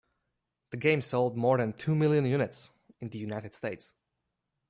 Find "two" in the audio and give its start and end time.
1.73-1.93